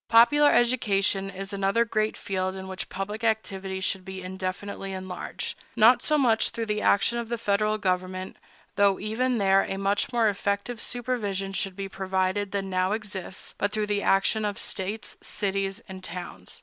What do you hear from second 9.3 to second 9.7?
there